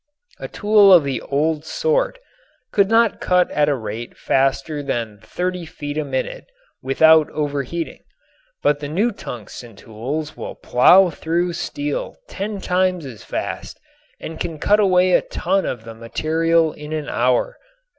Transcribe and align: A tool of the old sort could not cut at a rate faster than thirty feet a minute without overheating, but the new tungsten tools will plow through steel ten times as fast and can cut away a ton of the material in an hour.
A 0.39 0.47
tool 0.47 0.91
of 0.91 1.03
the 1.03 1.21
old 1.21 1.63
sort 1.63 2.17
could 2.71 2.89
not 2.89 3.21
cut 3.21 3.51
at 3.51 3.69
a 3.69 3.75
rate 3.75 4.17
faster 4.17 4.81
than 4.81 5.19
thirty 5.21 5.63
feet 5.63 5.95
a 5.95 6.03
minute 6.03 6.45
without 6.81 7.29
overheating, 7.29 8.01
but 8.63 8.79
the 8.79 8.87
new 8.87 9.11
tungsten 9.11 9.75
tools 9.75 10.35
will 10.35 10.55
plow 10.55 11.11
through 11.11 11.53
steel 11.53 12.15
ten 12.27 12.59
times 12.59 13.05
as 13.05 13.23
fast 13.23 13.79
and 14.19 14.39
can 14.39 14.57
cut 14.57 14.79
away 14.79 15.11
a 15.13 15.21
ton 15.21 15.67
of 15.67 15.83
the 15.83 15.93
material 15.93 16.73
in 16.73 16.93
an 16.93 17.07
hour. 17.07 17.59